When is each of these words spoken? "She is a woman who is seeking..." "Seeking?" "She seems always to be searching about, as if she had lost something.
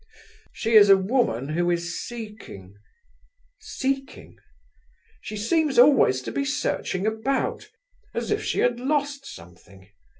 "She 0.51 0.73
is 0.73 0.89
a 0.89 0.97
woman 0.97 1.49
who 1.49 1.69
is 1.69 2.01
seeking..." 2.03 2.73
"Seeking?" 3.59 4.35
"She 5.21 5.37
seems 5.37 5.77
always 5.77 6.21
to 6.23 6.31
be 6.31 6.43
searching 6.43 7.05
about, 7.05 7.69
as 8.15 8.31
if 8.31 8.43
she 8.43 8.61
had 8.61 8.79
lost 8.79 9.27
something. 9.27 9.91